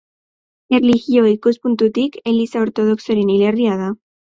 Erlijio 0.77 1.27
ikuspuntutik 1.33 2.19
Eliza 2.35 2.67
Ortodoxoaren 2.67 3.33
hilerria 3.39 3.83
da. 3.89 3.97